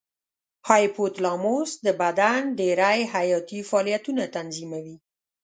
[0.67, 4.95] هایپو تلاموس د بدن ډېری حیاتي فعالیتونه تنظیموي.